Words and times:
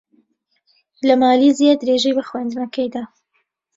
لە 1.07 1.15
مالیزیا 1.21 1.73
درێژەی 1.81 2.15
بە 2.17 2.23
خوێندنەکەی 2.29 2.89
دا. 2.95 3.03